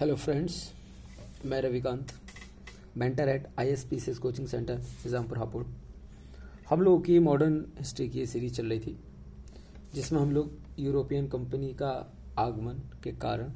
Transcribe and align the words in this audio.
Hello 0.00 0.14
friends 0.14 0.56
मैं 1.46 1.60
Ravikant 1.62 2.12
mentor 2.96 3.28
at 3.28 3.46
I 3.58 3.68
S 3.68 3.82
P 3.84 3.96
S 4.08 4.18
coaching 4.18 4.46
centre 4.48 4.74
Nizampur, 4.74 5.38
Hapur. 5.38 5.64
हम 6.68 6.82
लोगों 6.82 7.00
की 7.00 7.18
modern 7.18 7.56
history 7.78 8.08
की 8.08 8.26
सीरीज़ 8.26 8.54
चल 8.54 8.66
रही 8.66 8.80
थी, 8.80 8.96
जिसमें 9.94 10.20
हम 10.20 10.30
लोग 10.32 10.52
यूरोपियन 10.78 11.26
कंपनी 11.28 11.72
का 11.74 11.90
आगमन 12.38 12.80
के 13.04 13.12
कारण 13.12 13.52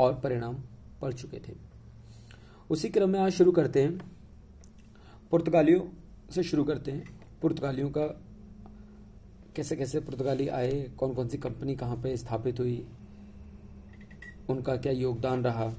और 0.00 0.14
परिणाम 0.14 0.62
पढ़ 1.02 1.12
चुके 1.12 1.40
थे। 1.48 1.56
उसी 2.70 2.88
क्रम 2.88 3.10
में 3.10 3.18
आज 3.20 3.32
शुरू 3.32 3.52
करते 3.52 3.82
हैं। 3.82 3.98
पुर्तगालियों 5.30 5.80
से 6.34 6.42
शुरू 6.42 6.64
करते 6.64 6.92
हैं। 6.92 7.18
पुर्तगालियों 7.42 7.90
का 7.90 8.06
कैसे 9.56 9.76
कैसे 9.76 10.00
पुर्तगाली 10.00 10.48
आए 10.48 10.82
कौन 10.98 11.14
कौन 11.14 11.28
सी 11.28 11.38
कंपनी 11.38 11.76
कहाँ 11.76 11.96
पे 11.96 12.16
स्थापित 12.16 12.60
हुई 12.60 12.84
उनका 14.50 14.76
क्या 14.76 14.92
योगदान 14.92 15.44
रहा 15.44 15.74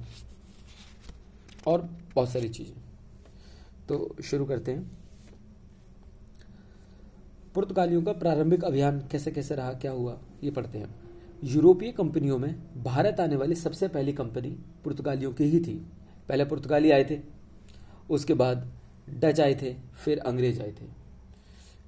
और 1.67 1.89
बहुत 2.15 2.29
सारी 2.29 2.49
चीज़ें। 2.49 2.75
तो 3.87 4.15
शुरू 4.23 4.45
करते 4.45 4.71
हैं। 4.71 4.91
पुर्तगालियों 7.55 8.03
का 8.03 8.13
प्रारंभिक 8.13 8.63
अभियान 8.63 8.99
कैसे 9.11 9.31
कैसे 9.31 9.55
रहा, 9.55 9.73
क्या 9.73 9.91
हुआ, 9.91 10.19
ये 10.43 10.51
पढ़ते 10.51 10.77
हैं। 10.77 10.95
यूरोपीय 11.43 11.91
कंपनियों 11.91 12.37
में 12.37 12.83
भारत 12.83 13.19
आने 13.19 13.35
वाली 13.35 13.55
सबसे 13.55 13.87
पहली 13.87 14.13
कंपनी 14.13 14.49
पुर्तगालियों 14.83 15.33
की 15.33 15.43
ही 15.43 15.59
थी। 15.59 15.85
पहले 16.29 16.45
पुर्तगाली 16.45 16.91
आए 16.91 17.03
थे, 17.03 17.19
उसके 18.09 18.33
बाद 18.33 18.71
डच 19.09 19.39
आए 19.39 19.55
थे, 19.55 19.75
फिर 20.05 20.19
अंग्रेज़ 20.19 20.61
आए 20.61 20.71
थे। 20.71 20.85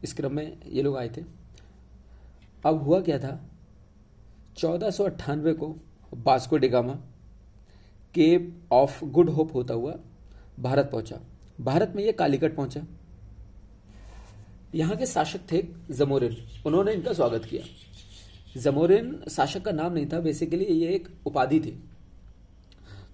इस 0.03 0.13
क्रम 0.13 0.33
में 0.33 0.57
ये 0.67 0.81
लोग 0.81 0.97
आए 0.97 1.09
थे। 1.09 1.23
अब 2.65 2.83
हुआ 2.83 3.01
क्या 3.01 3.19
था? 3.19 3.43
चौदह 4.57 4.89
को 5.53 5.75
Vasco 6.13 6.57
da Gama 6.57 6.93
Cape 8.13 8.61
of 8.71 9.05
Good 9.05 9.29
Hope 9.29 9.53
होता 9.53 9.73
हुआ 9.73 9.95
भारत 10.59 10.89
पहुँचा। 10.91 11.19
भारत 11.61 11.93
में 11.95 12.03
यह 12.03 12.11
कालीकट 12.11 12.55
पहुँचा। 12.55 12.85
यहाँ 14.75 14.95
के 14.95 15.05
शासक 15.05 15.39
थे 15.51 15.63
जमोरिन। 15.91 16.35
उन्होंने 16.65 16.93
इनका 16.93 17.13
स्वागत 17.13 17.45
किया। 17.45 17.63
जमोरिन 18.61 19.23
शासक 19.31 19.61
का 19.61 19.71
नाम 19.71 19.93
नहीं 19.93 20.05
था 20.05 20.19
बेसिकली 20.19 20.65
ये 20.65 20.87
एक 20.87 21.07
उपाधि 21.25 21.59
थी। 21.59 21.83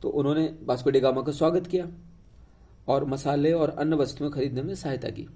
तो 0.01 0.09
उन्होंने 0.09 0.57
बास्को 0.63 0.89
डिगामा 0.89 1.21
का 1.21 1.31
स्वागत 1.31 1.67
किया 1.67 1.87
और 2.87 3.05
मसाले 3.05 3.51
और 3.51 3.69
अन्य 3.69 3.95
वस्तुएँ 3.95 4.31
खरीदने 4.31 4.61
में 4.61 4.75
सहायता 4.75 5.09
की। 5.09 5.27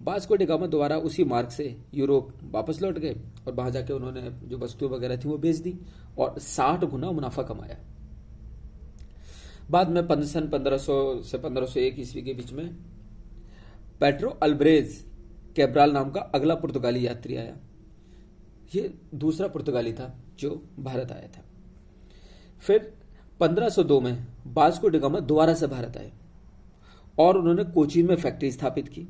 बास्को 0.00 0.36
डिगामा 0.36 0.66
दोबारा 0.66 0.96
उसी 0.98 1.24
मार्ग 1.24 1.48
से 1.48 1.76
यूरोप 1.94 2.32
वापस 2.44 2.80
लौट 2.82 2.98
गए 2.98 3.14
और 3.46 3.54
वहाँ 3.54 3.70
जाके 3.70 3.92
उन्होंने 3.92 4.22
जो 4.48 4.58
वस्तुएँ 4.58 4.90
वगैरह 4.90 5.16
थी 5.16 5.28
वो 5.28 5.38
बेच 5.38 5.56
दी 5.56 5.78
और 6.18 6.38
साठ 6.38 6.84
गुना 6.84 7.10
मुनाफा 7.10 7.42
कमाया। 7.42 7.78
बाद 9.70 9.88
में 9.88 10.06
पंद्रह 10.06 10.28
सन 10.28 10.48
पंद्रह 10.48 10.78
से 10.78 11.38
पंद्रह 11.38 11.78
ईस्वी 12.00 12.22
के 12.22 12.34
बीच 12.34 12.52
में 12.52 12.66
पेट्रो 14.00 14.30
अल्ब्रेज 14.42 15.04
कैब्राल 15.56 15.92
नाम 15.92 16.10
का 16.10 16.20
अगला 16.34 16.54
पुर्तगाली 16.54 17.06
यात्री 17.06 17.36
आया। 17.36 17.56
ये 18.74 18.94
दूसरा 19.14 19.48
पुर्तगाली 19.48 19.92
था 19.92 20.14
जो 20.38 20.50
भारत 20.78 21.12
आया 21.12 21.28
था। 21.28 21.44
फिर 22.62 22.92
1502 23.40 24.00
में 24.00 24.26
बास्को 24.46 24.88
डिगामा 24.88 25.18
दोबारा 25.20 25.54
से 25.54 25.66
भारत 25.66 25.96
आए 25.96 26.12
और 27.18 27.38
उन्होंने 27.38 27.64
कोचीन 27.64 28.06
में 28.06 28.16
फैक्ट्री 28.16 28.50
स्थापित 28.52 28.88
की। 28.88 29.06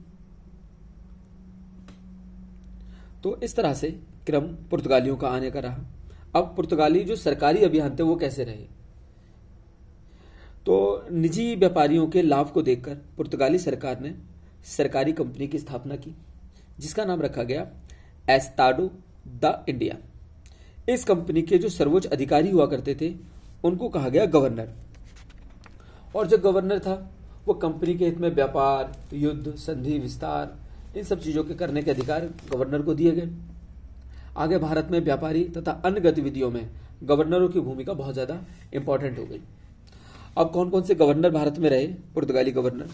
तो 3.24 3.40
इस 3.40 3.56
तरह 3.56 3.74
से 3.74 3.90
क्रम 4.26 4.40
पुर्तगालियों 4.40 5.16
का 5.16 5.28
आने 5.28 5.50
का 5.50 5.60
रहा। 5.60 5.78
अब 6.36 6.52
पुर्तगाली 6.56 7.04
जो 7.04 7.16
सरकारी 7.16 7.64
अभियान 7.64 7.96
थे 7.98 8.02
वो 8.02 8.16
कैसे 8.16 8.44
रहे? 8.44 8.66
तो 10.66 11.04
निजी 11.12 11.56
व्यापारियों 11.56 12.06
के 12.06 12.22
लाभ 12.22 12.50
को 12.50 12.62
देखकर 12.62 12.94
पुर्तगाली 13.16 13.58
सरकार 13.58 14.00
ने 14.00 14.14
सरकारी 14.64 15.12
कंपनी 15.12 15.46
की 15.46 15.58
स्थापना 15.58 15.96
की, 15.96 16.14
जिसका 16.78 17.04
नाम 17.04 17.22
रखा 17.22 17.42
गया 17.42 17.66
एस्ताडो 18.30 18.90
द 19.28 19.64
इंडिया। 19.68 19.96
इस 20.92 21.04
कंपनी 21.04 21.42
के 21.42 21.58
जो 21.58 21.68
सर्वोच्च 21.68 22.06
अधिकारी 22.06 22.50
हुआ 22.50 22.66
करते 22.66 22.94
थे, 22.94 23.14
उनको 23.64 23.88
कहा 23.88 24.08
गया 24.08 24.26
गवर्नर। 24.26 24.68
और 26.16 26.26
जो 26.26 26.38
गवर्नर 26.38 26.78
था, 26.78 27.10
वो 27.46 27.54
कंपनी 27.54 27.94
के 27.94 28.04
हित 28.04 28.18
में 28.18 28.30
व्यापार, 28.30 28.96
युद्ध, 29.12 29.54
संधि, 29.54 29.98
विस्तार 29.98 30.63
इन 30.96 31.04
सब 31.04 31.20
चीज़ों 31.20 31.44
के 31.44 31.54
करने 31.54 31.82
के 31.82 31.90
अधिकार 31.90 32.28
गवर्नर 32.50 32.82
को 32.82 32.94
दिए 32.94 33.10
गए। 33.10 33.28
आगे 34.36 34.58
भारत 34.58 34.88
में 34.90 34.98
व्यापारी 35.00 35.44
तथा 35.48 35.72
अन्य 35.84 36.00
गतिविधियों 36.00 36.50
में 36.50 36.68
गवर्नरों 37.02 37.48
की 37.48 37.60
भूमिका 37.60 37.92
बहुत 37.92 38.14
ज़्यादा 38.14 38.38
इंपॉर्टेंट 38.74 39.18
हो 39.18 39.24
गई। 39.26 39.40
अब 40.38 40.50
कौन 40.50 40.70
कौन 40.70 40.82
से 40.82 40.94
गवर्नर 40.94 41.30
भारत 41.30 41.58
में 41.58 41.68
रहे? 41.70 41.86
पुर्तगाली 42.14 42.50
गवर्नर। 42.52 42.88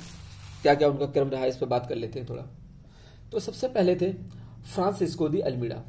क्या 0.62 0.74
क्या 0.74 0.88
उनका 0.88 1.06
क्रम 1.06 1.28
रहा 1.28 1.46
इस 1.46 1.56
पर 1.56 1.66
बात 1.66 1.86
कर 1.88 1.94
लेते 1.94 2.18
हैं 2.18 2.28
थोड़ा। 2.28 2.42
तो 3.32 3.40
सबसे 3.40 3.68
पहले 3.68 3.94
थे 3.96 4.12
फ्रांसिस्को 4.64 5.28
दी 5.28 5.40
अल्मीडा 5.42 5.82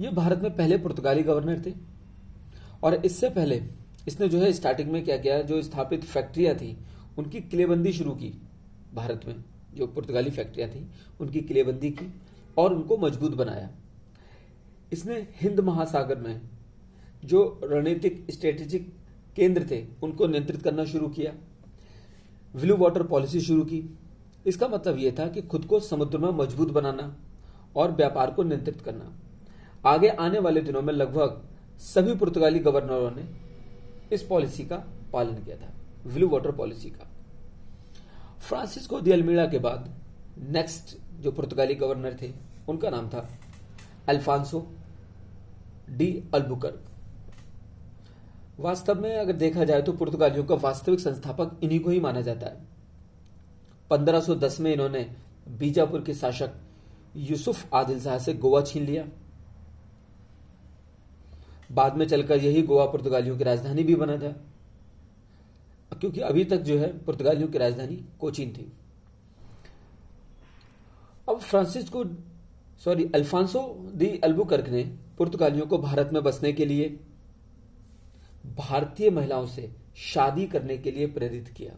ये 0.00 0.10
भारत 0.12 0.42
में 0.42 0.56
पहले 0.56 0.78
पुर्तगाली 0.78 1.22
गवर्नर 1.22 1.62
थे। 1.66 1.72
और 2.82 2.94
इससे 2.96 3.28
पहले 3.30 3.62
इसने 4.08 4.28
जो 4.28 4.38
है 4.38 4.52
स्टार्टिंग 4.52 4.90
में 4.90 5.04
क्या 5.04 5.16
किया? 5.16 5.40
जो 5.42 5.62
स्थापित 5.62 6.04
फैक्ट्रियाँ 6.04 6.54
थी, 6.54 6.76
उनकी 7.18 7.40
किलेबंदी 7.40 7.92
शुरू 7.92 8.10
की 8.12 8.32
भारत 8.94 9.20
में। 9.26 9.34
जो 9.74 9.86
पुर्तगाली 9.86 10.30
फैक्ट्रियाँ 10.30 10.70
थी, 10.70 10.90
उनकी 11.20 11.40
किलेबंदी 11.40 11.90
की 11.90 12.14
और 12.58 12.74
उनको 12.74 12.96
मज़बूत 12.96 13.34
बनाया। 13.34 13.70
इसने 14.92 15.28
हिंद 15.34 15.60
महासागर 15.60 16.18
में 16.18 16.40
जो 17.24 17.60
रणनीतिक 17.64 18.26
स्ट्रेटेजिक 18.30 18.94
केंद्र 19.36 19.66
थे, 19.70 19.86
उनको 20.02 20.26
नियंत्रित 20.26 20.62
करना 20.62 20.84
शुरू 20.84 21.08
किया। 21.08 21.32
ब्लू 22.56 22.76
वाटर 22.76 23.02
पॉलिसी 23.02 23.40
शुरू 23.40 23.64
की। 23.64 23.98
इसका 24.46 24.68
मतलब 24.68 24.98
यह 24.98 25.14
था 25.18 25.28
कि 25.28 25.42
खुद 25.42 25.64
को 25.64 25.80
समुद्र 25.80 26.18
में 26.18 26.30
मज़बूत 26.30 26.70
बनाना 26.70 27.16
और 27.76 27.92
व्यापार 27.92 28.30
को 28.30 28.42
नियंत्रित 28.42 28.80
करना। 28.80 29.16
आगे 29.86 30.08
आने 30.08 30.38
वाले 30.38 30.60
दिनों 30.60 30.82
में 30.82 30.94
लगभग 30.94 31.48
सभी 31.78 32.14
पुर्तगाली 32.14 32.58
गवर्नरों 32.58 33.10
ने 33.10 33.24
इस 34.12 34.22
पॉलिसी 34.22 34.64
का 34.64 34.76
पालन 35.12 35.34
किया 35.34 35.56
था। 35.56 35.74
ब्लू 36.06 36.28
वाटर 36.28 36.52
पॉलिसी 36.52 36.90
का। 36.90 37.09
फ्रांसिस्को 38.40 39.00
दी 39.00 39.10
अल्मीड़ा 39.10 39.46
के 39.46 39.58
बाद 39.58 39.88
नेक्स्ट 40.50 40.96
जो 41.20 41.32
पुर्तगाली 41.32 41.74
गवर्नर 41.74 42.16
थे, 42.22 42.32
उनका 42.68 42.90
नाम 42.90 43.08
था 43.08 43.28
अल्फांसो 44.08 44.66
डी 45.90 46.22
अल्बुकर 46.34 46.78
वास्तव 48.58 49.00
में 49.00 49.16
अगर 49.16 49.32
देखा 49.32 49.64
जाए 49.64 49.82
तो 49.82 49.92
पुर्तगालियों 49.92 50.44
का 50.44 50.54
वास्तविक 50.54 51.00
संस्थापक 51.00 51.60
इन्हीं 51.62 51.80
को 51.80 51.90
ही 51.90 52.00
माना 52.00 52.20
जाता 52.20 52.46
है। 52.46 52.66
1510 53.90 54.60
में 54.60 54.72
इन्होंने 54.72 55.06
बीजापुर 55.58 56.00
के 56.00 56.14
शासक 56.14 56.52
यूसुफ 57.16 57.74
आदिल 57.74 58.00
शाह 58.00 58.18
से 58.18 58.34
गोवा 58.34 58.60
छीन 58.62 58.84
लिया। 58.84 59.04
बाद 61.72 61.96
में 61.96 62.06
चलकर 62.08 62.36
यही 62.36 62.62
गोवा 62.62 62.84
पुर्तगालियों 62.84 63.38
की 63.38 63.44
राजधानी 63.44 63.84
भी 63.84 63.94
बना 63.94 64.16
था। 64.16 64.34
क्योंकि 65.94 66.20
अभी 66.20 66.44
तक 66.44 66.56
जो 66.56 66.78
है 66.78 66.98
पुर्तगालियों 66.98 67.48
की 67.48 67.58
राजधानी 67.58 68.04
कोचीन 68.20 68.52
थी। 68.52 68.72
अब 71.28 71.40
Francisco, 71.40 72.04
sorry, 72.84 73.04
Alfonso 73.14 73.90
de 73.94 74.18
Albuquerque 74.18 74.68
ने 74.68 74.98
पुर्तगालियों 75.18 75.66
को 75.66 75.78
भारत 75.78 76.10
में 76.12 76.22
बसने 76.22 76.52
के 76.52 76.64
लिए 76.64 77.00
भारतीय 78.56 79.10
महिलाओं 79.10 79.46
से 79.46 79.72
शादी 79.96 80.46
करने 80.46 80.78
के 80.78 80.90
लिए 80.90 81.06
प्रेरित 81.06 81.48
किया। 81.48 81.72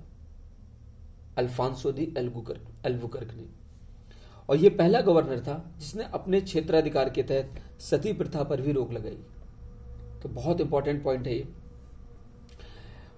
अल्फांसो 1.38 1.92
दी 1.92 2.14
अल्बुकर्क 2.84 3.34
ने। 3.34 3.46
और 4.48 4.56
यह 4.56 4.76
पहला 4.78 5.00
गवर्नर 5.00 5.40
था 5.40 5.74
जिसने 5.78 6.04
अपने 6.04 6.40
क्षेत्राधिकार 6.40 7.10
के 7.10 7.22
तहत 7.22 7.80
सती 7.80 8.12
प्रथा 8.12 8.42
पर 8.42 8.60
भी 8.60 8.72
रोक 8.72 8.92
लगाई। 8.92 9.18
तो 10.22 10.28
बहुत 10.28 10.60
इंपॉर्टेंट 10.60 11.04
पॉइंट 11.04 11.26
है 11.26 11.34
ये। 11.34 11.61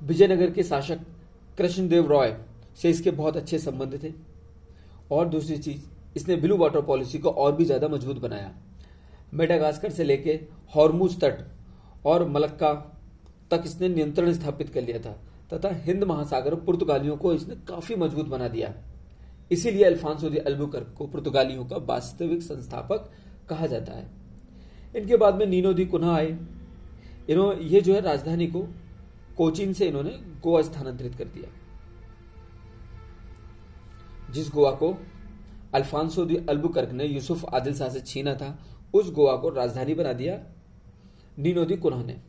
विजयनगर 0.00 0.50
के 0.50 0.62
शासक 0.62 1.00
कृष्णदेव 1.58 2.06
रॉय 2.08 2.36
से 2.78 2.90
इसके 2.90 3.10
बहुत 3.12 3.36
अच्छे 3.36 3.58
संबंध 3.58 3.98
थे। 4.02 4.12
और 5.10 5.28
दूसरी 5.28 5.56
चीज़, 5.58 5.80
इसने 6.16 6.36
ब्लू 6.36 6.56
वाटर 6.56 6.80
पॉलिसी 6.82 7.18
को 7.18 7.30
और 7.30 7.54
भी 7.56 7.64
ज़्यादा 7.64 7.88
मज़बूत 7.88 8.18
बनाया। 8.18 8.50
मेडागास्कर 9.34 9.90
से 9.90 10.04
लेके 10.04 10.40
हॉर्मूज 10.74 11.18
तट 11.20 11.44
और 12.06 12.28
मलक्का 12.28 12.72
तक 13.50 13.62
इसने 13.66 13.88
नियंत्रण 13.88 14.32
स्थापित 14.32 14.70
कर 14.70 14.82
लिया 14.82 14.98
था, 14.98 15.12
तथा 15.52 15.68
हिंद 15.76 16.04
महासागर 16.04 16.54
पुर्तगालियों 16.56 17.16
को 17.16 17.32
इसने 17.34 17.54
काफ़ी 17.68 17.96
मज़बूत 17.96 18.28
बना 18.28 18.48
दिया। 18.48 18.72
इसीलिए 19.50 19.84
अल्फांसो 19.84 20.30
दी 20.30 20.38
अल्बुकर 20.40 20.84
को 20.98 21.06
पुर्तगालियों 21.06 21.64
का 21.64 21.76
वास्तविक 21.86 22.42
संस्थापक 22.42 23.10
कहा 23.48 23.66
जाता 23.66 23.92
है। 23.92 24.06
इनके 24.96 25.16
बाद 25.16 25.34
में 25.34 25.46
नीनो 25.46 25.72
दी 25.72 25.84
कुना 25.86 26.14
आए 26.14 26.36
इन्होंने 27.30 27.64
ये 27.64 27.80
जो 27.80 27.94
है 27.94 28.00
राजधानी 28.00 28.46
को 28.46 28.66
कोचीन 29.36 29.72
से 29.72 29.86
इन्होंने 29.88 30.10
गोवा 30.42 30.62
स्थानांतरित 30.62 31.14
कर 31.14 31.24
दिया। 31.24 31.50
जिस 34.32 34.50
गोवा 34.50 34.70
को 34.70 34.94
अल्फांसो 35.74 36.24
दी 36.24 36.36
अल्बुकर्क 36.36 36.90
ने 36.90 37.04
यूसुफ 37.04 37.44
आदिल 37.44 37.74
शाह 37.74 37.88
से 37.88 38.00
छीना 38.00 38.34
था, 38.34 38.58
उस 38.94 39.12
गोवा 39.12 39.36
को 39.36 39.48
राजधानी 39.48 39.94
बना 39.94 40.12
दिया 40.12 40.38
नीनो 41.38 41.64
दी 41.64 41.76
कुन्हा 41.76 42.02
ने। 42.02 42.20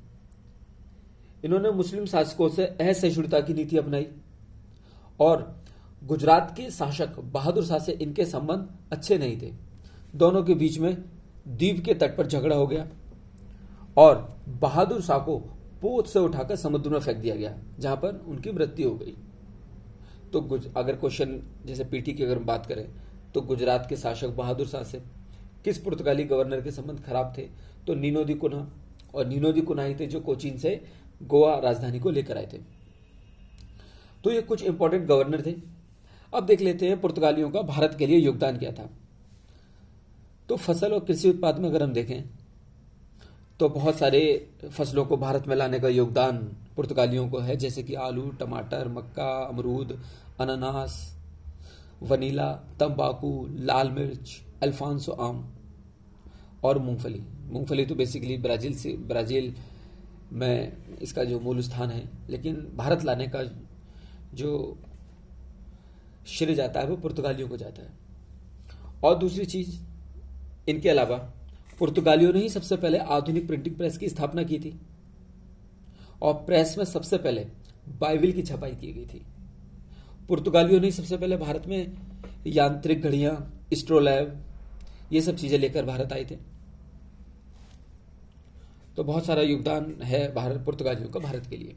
इन्होंने 1.45 1.71
मुस्लिम 1.71 2.05
शासकों 2.05 2.49
से 2.49 2.65
असहिष्णुता 2.65 3.39
की 3.39 3.53
नीति 3.53 3.77
अपनाई 3.77 4.07
और 5.19 5.63
गुजरात 6.03 6.53
के 6.57 6.69
शासक 6.71 7.19
बहादुर 7.19 7.65
शाह 7.65 7.79
से 7.79 7.91
इनके 7.91 8.25
संबंध 8.25 8.67
अच्छे 8.91 9.17
नहीं 9.17 9.41
थे। 9.41 9.51
दोनों 10.15 10.43
के 10.43 10.55
बीच 10.55 10.79
में 10.79 10.95
द्वीप 11.47 11.83
के 11.85 11.93
तट 11.93 12.17
पर 12.17 12.27
झगड़ा 12.27 12.55
हो 12.55 12.67
गया 12.67 12.87
और 13.97 14.39
बहादुर 14.47 15.01
शाह 15.01 15.19
को 15.19 15.54
पोत 15.85 16.07
से 16.07 16.19
उठाकर 16.19 16.55
समुद्र 16.57 16.89
में 16.89 16.99
फेंक 16.99 17.17
दिया 17.17 17.35
गया, 17.35 17.57
जहाँ 17.79 17.95
पर 17.95 18.23
उनकी 18.27 18.51
मृत्यु 18.51 18.89
हो 18.89 18.95
गई। 18.95 19.13
तो 20.33 20.39
अगर 20.77 20.95
क्वेश्चन, 20.95 21.41
जैसे 21.65 21.83
पीटी 21.85 22.13
की 22.13 22.23
अगर 22.23 22.37
हम 22.37 22.45
बात 22.45 22.65
करें 22.65 22.87
तो 23.33 23.41
गुजरात 23.43 23.85
के 23.89 23.95
शासक 23.95 24.29
बहादुर 24.35 24.67
शाह 24.67 24.83
से, 24.83 25.01
किस 25.65 25.77
पुर्तगाली 25.77 26.23
गवर्नर 26.25 26.61
के 26.61 26.71
संबंध 26.71 26.99
खराब 26.99 27.33
थे? 27.37 27.41
तो 27.87 27.93
नीनोदी 27.95 28.33
कुना 28.33 28.67
और 29.15 29.25
नीनोदी 29.27 29.61
कुना 29.61 29.83
ही 29.83 29.95
थे 29.95 30.05
जो 30.07 30.19
कोचीन 30.21 30.57
से 30.57 30.81
गोवा 31.23 31.53
राजधानी 31.59 31.99
को 31.99 32.11
लेकर 32.11 32.37
आए 32.37 32.47
थे। 32.53 32.57
तो 34.23 34.31
ये 34.31 34.41
कुछ 34.41 34.63
इंपॉर्टेंट 34.63 35.05
गवर्नर 35.07 35.45
थे। 35.45 35.53
अब 36.33 36.45
देख 36.45 36.61
लेते 36.61 36.87
हैं 36.87 36.99
पुर्तगालियों 37.01 37.49
का 37.49 37.61
भारत 37.63 37.95
के 37.99 38.07
लिए 38.07 38.17
योगदान 38.17 38.57
क्या 38.57 38.71
था। 38.71 38.89
तो 40.49 40.55
फ़सल 40.57 40.93
और 40.93 41.05
कृषि 41.05 41.29
उत्पाद 41.29 41.59
में 41.59 41.69
अगर 41.69 41.83
हम 41.83 41.93
देखें 41.93 42.23
तो 43.59 43.69
बहुत 43.69 43.97
सारे 43.97 44.49
फ़सलों 44.71 45.05
को 45.05 45.17
भारत 45.17 45.47
में 45.47 45.55
लाने 45.55 45.79
का 45.79 45.87
योगदान 45.87 46.37
पुर्तगालियों 46.75 47.29
को 47.29 47.39
है, 47.39 47.55
जैसे 47.55 47.83
कि 47.83 47.93
आलू, 47.93 48.29
टमाटर, 48.29 48.87
मक्का, 48.87 49.43
अमरूद, 49.43 50.03
अनानास, 50.39 51.17
वनीला, 52.03 52.51
तंबाकू, 52.53 53.47
लाल 53.51 53.89
मिर्च, 53.89 54.41
अल्फांसो 54.63 55.11
आम 55.11 55.53
और 56.63 56.79
मूंगफली। 56.79 57.23
मूंगफली 57.51 57.85
तो 57.85 57.95
बेसिकली 57.95 58.37
ब्राज़ील 58.37 58.75
से, 58.75 58.93
ब्राज़ील 58.93 59.55
में 60.31 60.77
इसका 61.01 61.23
जो 61.23 61.39
मूल 61.39 61.61
स्थान 61.61 61.89
है, 61.89 62.09
लेकिन 62.29 62.71
भारत 62.75 63.03
लाने 63.03 63.27
का 63.27 63.43
जो 64.33 64.77
श्रेय 66.27 66.55
जाता 66.55 66.79
है, 66.79 66.87
वो 66.87 66.95
पुर्तगालियों 66.95 67.49
को 67.49 67.57
जाता 67.57 67.81
है। 67.81 67.89
और 69.03 69.17
दूसरी 69.17 69.45
चीज़, 69.45 69.79
इनके 70.69 70.89
अलावा 70.89 71.31
पुर्तगालियों 71.79 72.33
ने 72.33 72.39
ही 72.39 72.49
सबसे 72.49 72.75
पहले 72.77 72.97
आधुनिक 72.97 73.47
प्रिंटिंग 73.47 73.75
प्रेस 73.75 73.97
की 73.97 74.09
स्थापना 74.09 74.43
की 74.43 74.59
थी। 74.59 74.79
और 76.21 76.33
प्रेस 76.33 76.75
में 76.77 76.85
सबसे 76.85 77.17
पहले 77.17 77.45
बाइबिल 77.99 78.31
की 78.31 78.41
छपाई 78.41 78.71
की 78.71 78.91
गई 78.93 79.05
थी। 79.05 79.21
पुर्तगालियों 80.27 80.79
ने 80.81 80.91
सबसे 80.91 81.17
पहले 81.17 81.37
भारत 81.37 81.67
में 81.67 81.97
यांत्रिक 82.47 83.01
घड़ियाँ 83.01 83.65
स्ट्रोलैब 83.73 84.43
ये 85.13 85.21
सब 85.21 85.35
चीज़ें 85.35 85.57
लेकर 85.59 85.85
भारत 85.85 86.13
आए 86.13 86.25
थे। 86.25 86.35
तो 88.97 89.03
बहुत 89.03 89.25
सारा 89.25 89.41
योगदान 89.41 89.95
है 90.03 90.33
भारत, 90.33 90.61
पुर्तगालियों 90.65 91.09
का 91.09 91.19
भारत 91.19 91.45
के 91.45 91.57
लिए। 91.57 91.75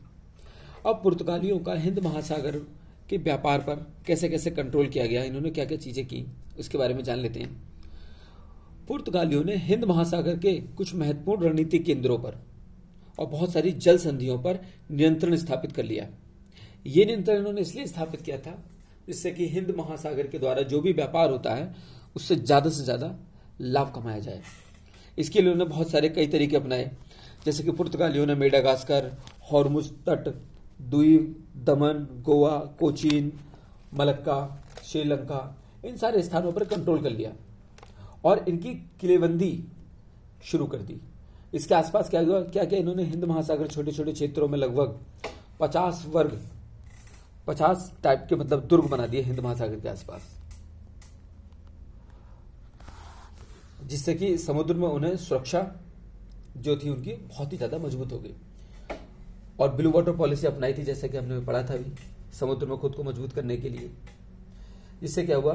अब 0.87 1.01
पुर्तगालियों 1.03 1.59
का 1.59 1.75
हिंद 1.75 1.99
महासागर 1.99 2.57
के 3.11 3.17
व्यापार 3.17 3.59
पर 3.59 3.87
कैसे 4.07 4.29
कैसे 4.29 4.51
कंट्रोल 4.51 4.89
किया 4.89 5.07
गया, 5.07 5.23
इन्होंने 5.23 5.51
क्या 5.51 5.65
क्या 5.65 5.79
चीज़ें 5.79 6.07
की, 6.07 6.25
उसके 6.59 6.79
बारे 6.79 6.95
में 6.95 7.05
जान 7.05 7.19
लेते 7.19 7.41
हैं। 7.41 7.68
पुर्तगालियों 8.89 9.43
ने 9.45 9.57
हिंद 9.57 9.85
महासागर 9.85 10.37
के 10.39 10.53
कुछ 10.77 10.95
महत्वपूर्ण 10.95 11.45
रणनीतिक 11.45 11.85
केंद्रों 11.85 12.19
पर 12.19 12.39
और 13.19 13.27
बहुत 13.27 13.53
सारी 13.53 13.71
जल 13.79 13.99
संधियों 13.99 14.39
पर 14.39 14.59
नियंत्रण 14.91 15.37
स्थापित 15.37 15.73
कर 15.73 15.85
लिया। 15.85 16.07
ये 16.87 17.05
नियंत्रण 17.05 17.37
इन्होंने 17.37 17.61
इसलिए 17.61 17.87
स्थापित 17.87 18.21
किया 18.21 18.39
था 18.39 18.57
जिससे 19.07 19.31
कि 19.31 19.49
हिंद 19.49 19.75
महासागर 19.79 20.27
के 20.27 20.39
द्वारा 20.39 20.63
जो 20.63 20.81
भी 20.81 20.93
व्यापार 20.93 21.31
होता 21.31 21.55
है, 21.55 21.75
उससे 22.17 22.37
ज़्यादा 22.37 22.71
से 22.71 22.85
ज़्यादा 22.85 23.15
लाभ 23.61 23.93
कमाया 23.95 24.19
जाए। 24.19 24.41
इसके 25.19 25.41
लिए 25.41 25.53
उन्होंने 25.53 25.71
बहुत 25.71 25.91
सारे 25.91 26.09
कई 26.09 26.27
तरीके 26.27 26.57
अपनाए। 26.57 26.91
जैसे 27.45 27.63
कि 27.63 27.71
पुर्तगालियों 27.71 28.27
ने 28.27 28.35
मेडागास्कर, 28.35 29.11
हॉर्मुज 29.53 29.91
तट 30.09 30.29
द्वीप 30.81 31.37
दमन, 31.65 32.07
गोवा, 32.23 32.57
कोचीन, 32.81 33.33
मलक्का, 33.95 34.39
श्रीलंका, 34.85 35.41
इन 35.85 35.97
सारे 35.97 36.23
स्थानों 36.23 36.53
पर 36.53 36.65
कंट्रोल 36.67 37.03
कर 37.03 37.11
लिया। 37.11 37.33
और 38.25 38.45
इनकी 38.49 38.75
किलेबंदी 39.01 39.53
शुरू 40.45 40.67
कर 40.67 40.79
दी। 40.79 41.01
इसके 41.55 41.75
आसपास 41.75 42.11
क्या 42.11 42.21
हुआ? 42.21 42.41
क्या 42.43 42.65
क्या 42.65 42.79
इन्होंने 42.79 43.05
हिंद 43.05 43.25
महासागर 43.25 43.67
छोटे 43.67 43.93
छोटे 43.93 44.13
क्षेत्रों 44.13 44.49
में 44.49 44.59
लगभग 44.59 44.99
पचास 45.61 46.05
वर्ग, 46.09 46.41
पचास 47.47 47.93
टाइप 48.03 48.27
के 48.29 48.37
मतलब 48.37 48.67
दुर्ग 48.67 48.89
बना 48.89 49.07
दिए 49.07 49.23
हिंद 49.23 49.41
महासागर 49.41 49.81
के 49.81 49.89
आसपास। 49.89 50.35
जिससे 53.83 54.15
कि 54.15 54.37
समुद्र 54.39 54.75
में 54.75 54.89
उन्हें 54.89 55.17
सुरक्षा 55.17 55.61
जो 56.57 56.77
थी 56.77 56.91
उनकी 56.91 57.13
बहुत 57.13 57.53
ही 57.53 57.57
ज़्यादा 57.57 57.79
मज़बूत 57.79 58.13
हो 58.13 58.19
गई। 58.19 58.35
और 59.61 59.75
ब्लू 59.75 59.91
वाटर 59.91 60.17
पॉलिसी 60.17 60.47
अपनाई 60.47 60.75
थी, 60.75 60.83
जैसे 60.83 61.09
कि 61.09 61.17
हमने 61.17 61.39
पढ़ा 61.41 61.63
था 61.63 61.77
भी 61.77 61.93
समुद्र 62.35 62.67
में 62.67 62.77
खुद 62.79 62.95
को 62.95 63.05
मज़बूत 63.05 63.33
करने 63.33 63.57
के 63.57 63.69
लिए। 63.69 63.91
जिससे 65.01 65.23
क्या 65.23 65.37
हुआ? 65.37 65.55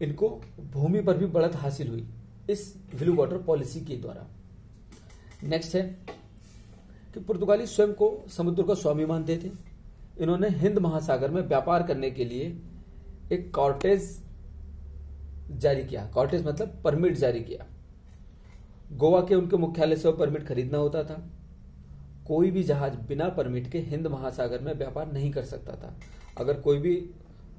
इनको 0.00 0.28
भूमि 0.72 1.00
पर 1.00 1.16
भी 1.18 1.26
बढ़त 1.26 1.56
हासिल 1.56 1.88
हुई 1.88 2.06
इस 2.50 2.74
ब्लू 2.94 3.14
वाटर 3.14 3.38
पॉलिसी 3.38 3.80
के 3.80 3.96
द्वारा। 3.96 4.26
नेक्स्ट 5.42 5.74
है 5.74 5.82
कि 7.14 7.20
पुर्तगाली 7.20 7.66
स्वयं 7.66 7.92
को 7.92 8.24
समुद्र 8.28 8.62
का 8.62 8.74
स्वामी 8.74 9.04
मानते 9.04 9.36
थे 9.36 9.50
इन्होंने 10.20 10.48
हिंद 10.48 10.78
महासागर 10.78 11.30
में 11.30 11.42
व्यापार 11.42 11.82
करने 11.82 12.10
के 12.10 12.24
लिए 12.24 12.46
एक 13.32 13.54
कॉर्टेज 13.54 14.18
जारी 15.52 15.84
किया। 15.84 16.04
कॉर्टेज 16.06 16.46
मतलब 16.46 16.80
परमिट 16.84 17.16
जारी 17.16 17.40
किया। 17.40 17.66
गोवा 18.92 19.20
के 19.20 19.34
उनके 19.34 19.56
मुख्यालय 19.56 19.96
से 19.96 20.08
वो 20.08 20.16
परमिट 20.16 20.46
खरीदना 20.46 20.78
होता 20.78 21.02
था। 21.04 21.22
कोई 22.26 22.50
भी 22.50 22.62
जहाज़ 22.62 22.96
बिना 23.08 23.28
परमिट 23.28 23.70
के 23.70 23.78
हिंद 23.80 24.06
महासागर 24.06 24.60
में 24.60 24.72
व्यापार 24.74 25.12
नहीं 25.12 25.30
कर 25.32 25.44
सकता 25.44 25.76
था। 25.76 25.94
अगर 26.38 26.60
कोई 26.60 26.78
भी 26.78 26.96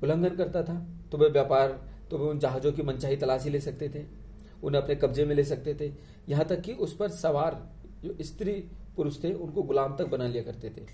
उल्लंघन 0.03 0.35
करता 0.35 0.63
था 0.63 0.75
तो 1.11 1.17
वह 1.17 1.29
व्यापार 1.29 1.79
तो 2.11 2.17
वे 2.17 2.29
उन 2.29 2.39
जहाजों 2.39 2.71
की 2.71 2.81
मनचाही 2.81 3.15
तलाशी 3.17 3.49
ले 3.49 3.59
सकते 3.59 3.89
थे, 3.89 4.05
उन्हें 4.63 4.81
अपने 4.81 4.95
कब्जे 4.95 5.25
में 5.25 5.35
ले 5.35 5.43
सकते 5.43 5.75
थे। 5.75 5.91
यहाँ 6.29 6.45
तक 6.45 6.61
कि 6.61 6.73
उस 6.73 6.95
पर 6.95 7.09
सवार 7.09 7.61
जो 8.03 8.15
स्त्री 8.21 8.53
पुरुष 8.95 9.23
थे, 9.23 9.33
उनको 9.33 9.63
गुलाम 9.63 9.95
तक 9.97 10.05
बना 10.05 10.27
लिया 10.27 10.43
करते 10.43 10.69
थे। 10.69 10.85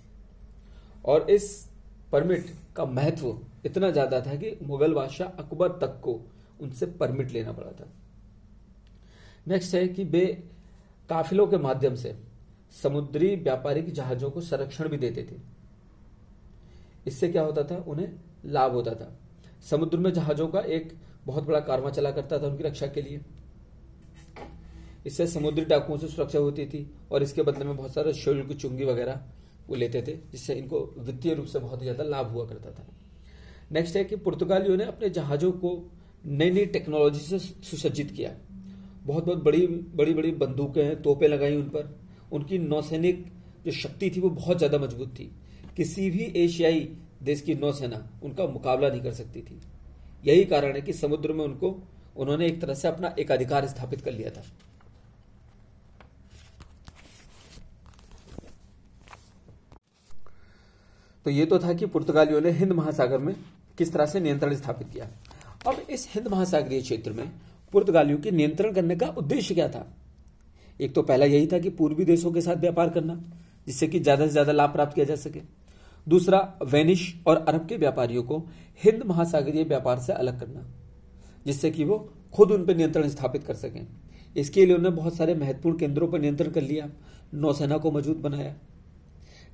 और 1.05 1.29
इस 1.29 1.69
परमिट 2.11 2.49
का 2.75 2.85
महत्व 2.85 3.37
इतना 3.65 3.89
ज़्यादा 3.91 4.21
था 4.21 4.35
कि 4.35 4.57
मुगल 4.63 4.93
बादशाह 4.93 5.27
अकबर 5.27 5.69
तक 5.71 5.99
को 6.03 6.19
उनसे 6.61 6.85
परमिट 6.85 7.31
लेना 7.31 7.51
पड़ा 7.51 7.71
था। 7.71 7.91
नेक्स्ट 9.47 9.75
है 9.75 9.87
कि 9.87 10.03
वे 10.03 10.25
काफिलों 11.09 11.47
के 11.47 11.57
माध्यम 11.57 11.95
से 11.95 12.15
समुद्री 12.83 13.35
व्यापारिक 13.35 13.93
जहाजों 13.93 14.29
को 14.31 14.41
संरक्षण 14.41 14.87
भी 14.89 14.97
देते 14.97 15.23
थे। 15.23 15.35
इससे 17.07 17.27
क्या 17.27 17.41
होता 17.41 17.63
था? 17.63 17.77
उन्हें 17.77 18.19
लाभ 18.45 18.71
होता 18.71 18.93
था। 18.93 19.18
समुद्र 19.61 19.97
में 19.97 20.11
जहाजों 20.13 20.47
का 20.47 20.59
एक 20.59 20.93
बहुत 21.25 21.43
बड़ा 21.43 21.59
कारवा 21.61 21.89
चला 21.89 22.11
करता 22.11 22.39
था 22.39 22.47
उनकी 22.47 22.63
रक्षा 22.63 22.87
के 22.87 23.01
लिए। 23.01 23.21
इससे 25.05 25.27
समुद्री 25.27 25.65
डाकुओं 25.65 25.97
से 25.97 26.07
सुरक्षा 26.07 26.39
होती 26.39 26.65
थी 26.65 26.85
और 27.11 27.23
इसके 27.23 27.41
बदले 27.41 27.65
में 27.65 27.75
बहुत 27.77 27.93
सारे 27.93 28.13
शुल्क, 28.13 28.53
चुंगी 28.53 28.85
वगैरह 28.85 29.19
वो 29.69 29.75
लेते 29.75 30.01
थे, 30.01 30.15
जिससे 30.31 30.53
इनको 30.53 30.79
वित्तीय 30.99 31.33
रूप 31.33 31.45
से 31.45 31.59
बहुत 31.59 31.81
ज़्यादा 31.81 32.03
लाभ 32.03 32.27
हुआ 32.27 32.45
करता 32.45 32.71
था। 32.71 32.85
नेक्स्ट 33.71 33.95
है 33.95 34.03
कि 34.03 34.15
पुर्तगालियों 34.17 34.77
ने 34.77 34.83
अपने 34.83 35.09
जहाजों 35.09 35.51
को 35.53 35.71
नई 36.25 36.51
नई 36.51 36.65
टेक्नोलॉजी 36.67 37.19
से 37.19 37.39
सुसज्जित 37.39 38.11
किया। 38.11 38.31
बहुत 39.03 39.25
बहुत 39.25 39.43
बड़ी 39.43 39.65
बड़ी 39.67 40.13
बड़ी 40.13 40.31
बंदूकें 40.33 40.83
हैं, 40.83 41.01
तोपें 41.01 41.27
लगाई 41.27 41.55
उन 41.55 41.69
पर। 41.69 41.97
उनकी 42.31 42.57
नौसैनिक 42.57 43.25
जो 43.65 43.71
शक्ति 43.73 44.09
थी 44.09 44.19
वो 44.21 44.29
बहुत 44.31 44.57
ज़्यादा 44.57 44.77
मज़बूत 44.77 45.09
थी। 45.09 45.31
किसी 45.77 46.09
भी 46.11 46.23
एशियाई 46.35 46.87
देश 47.21 47.41
की 47.41 47.55
नौसेना 47.55 47.97
उनका 48.23 48.45
मुकाबला 48.47 48.89
नहीं 48.89 49.01
कर 49.01 49.13
सकती 49.13 49.41
थी। 49.41 49.59
यही 50.25 50.45
कारण 50.45 50.75
है 50.75 50.81
कि 50.81 50.93
समुद्र 50.93 51.33
में 51.33 51.43
उनको, 51.45 51.75
उन्होंने 52.17 52.47
एक 52.47 52.61
तरह 52.61 52.73
से 52.73 52.87
अपना 52.87 53.13
एक 53.19 53.31
अधिकार 53.31 53.67
स्थापित 53.67 54.01
कर 54.01 54.11
लिया 54.11 54.29
था। 54.29 54.43
तो 61.25 61.31
ये 61.31 61.45
तो 61.45 61.59
था 61.59 61.73
कि 61.73 61.85
पुर्तगालियों 61.85 62.41
ने 62.41 62.51
हिंद 62.51 62.71
महासागर 62.71 63.17
में 63.17 63.35
किस 63.77 63.91
तरह 63.93 64.05
से 64.05 64.19
नियंत्रण 64.19 64.55
स्थापित 64.55 64.89
किया। 64.89 65.09
अब 65.67 65.79
इस 65.89 66.07
हिंद 66.11 66.27
महासागरीय 66.27 66.81
क्षेत्र 66.81 67.11
में 67.11 67.31
पुर्तगालियों 67.73 68.17
के 68.17 68.31
नियंत्रण 68.31 68.73
करने 68.73 68.95
का 68.95 69.07
उद्देश्य 69.07 69.55
क्या 69.55 69.67
था? 69.69 69.85
एक 70.79 70.93
तो 70.95 71.01
पहला 71.01 71.25
यही 71.25 71.47
था 71.47 71.59
कि 71.59 71.69
पूर्वी 71.69 72.05
देशों 72.05 72.31
के 72.31 72.41
साथ 72.41 72.55
व्यापार 72.55 72.89
करना, 72.89 73.13
जिससे 73.67 73.87
कि 73.87 73.99
ज़्यादा 73.99 74.25
से 74.25 74.31
ज़्यादा 74.31 74.51
लाभ 74.51 74.73
प्राप्त 74.73 74.95
किया 74.95 75.05
जा 75.05 75.15
सके। 75.17 75.41
दूसरा, 76.07 76.39
वेनिश 76.63 77.13
और 77.27 77.37
अरब 77.39 77.65
के 77.67 77.77
व्यापारियों 77.77 78.23
को 78.23 78.37
हिंद 78.81 79.03
महासागरीय 79.03 79.63
व्यापार 79.65 79.99
से 79.99 80.13
अलग 80.13 80.39
करना, 80.39 80.65
जिससे 81.45 81.71
कि 81.71 81.83
वो 81.83 81.97
खुद 82.33 82.51
उन 82.51 82.65
पर 82.65 82.75
नियंत्रण 82.75 83.07
स्थापित 83.09 83.43
कर 83.43 83.55
सकें। 83.55 83.85
इसके 84.35 84.65
लिए 84.65 84.75
उन्होंने 84.75 84.95
बहुत 84.95 85.15
सारे 85.15 85.35
महत्वपूर्ण 85.35 85.77
केंद्रों 85.77 86.07
पर 86.07 86.19
नियंत्रण 86.19 86.51
कर 86.51 86.61
लिया, 86.61 86.89
नौसेना 87.35 87.77
को 87.77 87.91
मज़बूत 87.91 88.17
बनाया। 88.19 88.55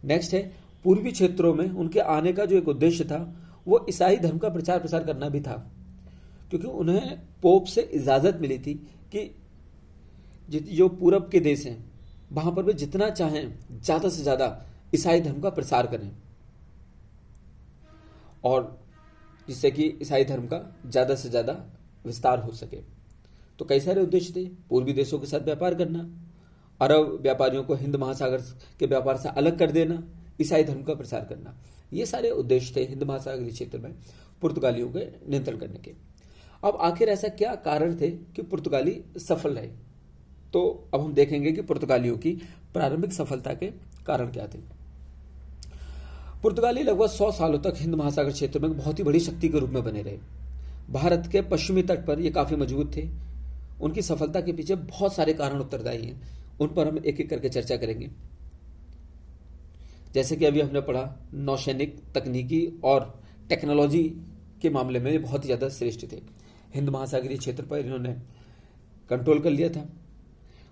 नेक्स्ट 0.03 0.33
है, 0.33 0.41
पूर्वी 0.85 1.11
क्षेत्रों 1.11 1.53
में 1.53 1.69
उनके 1.69 1.99
आने 1.99 2.33
का 2.33 2.45
जो 2.45 2.57
एक 2.57 2.67
उद्देश्य 2.67 3.03
था, 3.03 3.19
वो 3.67 3.85
ईसाई 3.89 4.17
धर्म 4.17 4.37
का 4.37 4.49
प्रचार 4.49 4.79
प्रसार 4.79 5.03
करना 5.03 5.29
भी 5.29 5.41
था, 5.41 5.53
क्योंकि 6.49 6.67
उन्हें 6.69 7.17
पोप 7.41 7.65
से 7.65 7.81
इजाज़त 7.93 8.37
मिली 8.41 8.57
थी 8.59 8.73
कि 9.13 9.29
जो 10.49 10.87
पूरब 10.89 11.29
के 11.31 11.39
देश 11.41 11.65
हैं, 11.65 11.77
वहाँ 12.31 12.51
पर 12.53 12.63
वे 12.63 12.73
जितना 12.75 13.09
चाहें, 13.11 13.53
ज़्यादा 13.73 14.09
से 14.09 14.23
ज़्यादा 14.23 14.65
ईसाई 14.95 15.21
धर्म 15.21 15.39
का 15.41 15.49
प्रसार 15.51 15.87
करें। 15.87 16.11
और 18.45 18.77
जिससे 19.47 19.71
कि 19.71 19.85
ईसाई 20.01 20.23
धर्म 20.25 20.47
का 20.47 20.59
ज़्यादा 20.85 21.15
से 21.15 21.29
ज़्यादा 21.29 21.53
विस्तार 22.05 22.39
हो 22.39 22.51
सके। 22.53 22.77
तो 23.59 23.65
कई 23.65 23.79
सारे 23.79 24.01
उद्देश्य 24.01 24.33
थे, 24.35 24.45
पूर्वी 24.69 24.93
देशों 24.93 25.19
के 25.19 25.27
साथ 25.27 25.39
व्यापार 25.41 25.75
करना, 25.75 25.99
अरब 26.81 27.17
व्यापारियों 27.21 27.63
को 27.63 27.75
हिंद 27.75 27.95
महासागर 27.95 28.41
के 28.79 28.85
व्यापार 28.85 29.17
से 29.17 29.29
अलग 29.31 29.57
कर 29.59 29.71
देना, 29.71 30.01
ईसाई 30.41 30.63
धर्म 30.63 30.81
का 30.83 30.93
प्रसार 30.93 31.25
करना। 31.25 31.55
ये 31.93 32.05
सारे 32.05 32.29
उद्देश्य 32.31 32.75
थे 32.75 32.85
हिंद 32.85 33.03
महासागरीय 33.03 33.51
क्षेत्र 33.51 33.77
में 33.77 33.93
पुर्तगालियों 34.41 34.89
के 34.89 35.05
नियंत्रण 35.29 35.57
करने 35.57 35.79
के। 35.79 35.91
अब 36.63 36.77
आखिर 36.81 37.09
ऐसा 37.09 37.27
क्या 37.29 37.53
कारण 37.65 37.95
थे 38.01 38.09
कि 38.11 38.41
पुर्तगाली 38.41 39.01
सफल 39.19 39.53
रहे? 39.53 39.67
तो 40.53 40.89
अब 40.93 41.01
हम 41.01 41.13
देखेंगे 41.13 41.51
कि 41.51 41.61
पुर्तगालियों 41.61 42.17
की 42.17 42.31
प्रारंभिक 42.73 43.13
सफलता 43.13 43.53
के 43.53 43.67
कारण 44.07 44.31
क्या 44.31 44.47
थे। 44.47 44.59
पुर्तगाली 46.43 46.83
लगभग 46.83 47.07
सौ 47.07 47.31
सालों 47.31 47.59
तक 47.59 47.73
हिंद 47.77 47.95
महासागर 47.95 48.31
क्षेत्र 48.31 48.59
में 48.59 48.77
बहुत 48.77 48.99
ही 48.99 49.03
बड़ी 49.03 49.19
शक्ति 49.19 49.49
के 49.49 49.59
रूप 49.59 49.69
में 49.69 49.83
बने 49.83 50.01
रहे। 50.01 50.17
भारत 50.89 51.29
के 51.31 51.41
पश्चिमी 51.41 51.83
तट 51.83 52.05
पर 52.05 52.19
ये 52.19 52.29
काफ़ी 52.31 52.55
मज़बूत 52.55 52.95
थे। 52.95 53.07
उनकी 53.81 54.01
सफलता 54.01 54.41
के 54.41 54.53
पीछे 54.53 54.75
बहुत 54.75 55.15
सारे 55.15 55.33
कारण 55.33 55.59
उत्तरदायी 55.59 56.05
हैं। 56.05 56.21
उन 56.61 56.67
पर 56.67 56.87
हम 56.87 56.97
एक 56.97 57.19
एक 57.19 57.29
करके 57.29 57.49
चर्चा 57.49 57.77
करेंगे। 57.77 58.09
जैसे 60.13 60.35
कि 60.35 60.45
अभी 60.45 60.61
हमने 60.61 60.81
पढ़ा, 60.81 61.15
नौसैनिक 61.33 61.97
तकनीकी 62.15 62.65
और 62.83 63.13
टेक्नोलॉजी 63.49 64.03
के 64.61 64.69
मामले 64.69 64.99
में 64.99 65.21
बहुत 65.21 65.43
ही 65.43 65.47
ज़्यादा 65.47 65.69
श्रेष्ठ 65.69 66.05
थे। 66.11 66.21
हिंद 66.75 66.89
महासागरीय 66.89 67.37
क्षेत्र 67.37 67.63
पर 67.63 67.79
इन्होंने 67.79 68.13
कंट्रोल 69.09 69.39
कर 69.39 69.49
लिया 69.49 69.69
था। 69.69 69.87